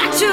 got 0.00 0.16
to 0.18 0.32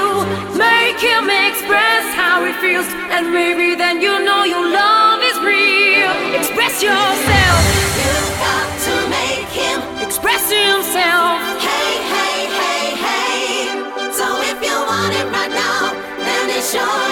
make 0.56 0.98
him 0.98 1.28
express 1.28 2.04
how 2.14 2.44
he 2.44 2.52
feels, 2.54 2.86
and 3.14 3.32
maybe 3.32 3.74
then 3.74 4.00
you 4.00 4.24
know 4.24 4.44
your 4.44 4.64
love 4.64 5.20
is 5.22 5.36
real. 5.40 6.12
Express 6.38 6.82
yourself. 6.82 7.60
You've 8.00 8.34
got 8.46 8.68
to 8.86 8.94
make 9.18 9.50
him 9.62 9.78
express 10.04 10.44
himself. 10.48 11.36
Hey, 11.68 11.92
hey, 12.14 12.38
hey, 12.60 12.84
hey. 13.04 14.12
So 14.18 14.26
if 14.50 14.58
you 14.66 14.76
want 14.90 15.12
it 15.20 15.26
right 15.36 15.52
now, 15.52 15.92
then 16.16 16.44
it's 16.56 16.72
yours. 16.72 17.07